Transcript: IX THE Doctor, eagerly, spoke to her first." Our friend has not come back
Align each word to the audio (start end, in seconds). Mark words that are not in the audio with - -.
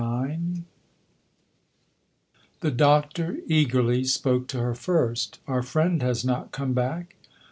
IX 0.03 0.63
THE 2.61 2.71
Doctor, 2.71 3.37
eagerly, 3.45 4.03
spoke 4.03 4.47
to 4.47 4.57
her 4.59 4.73
first." 4.73 5.37
Our 5.47 5.61
friend 5.61 6.01
has 6.01 6.25
not 6.25 6.51
come 6.51 6.73
back 6.73 7.17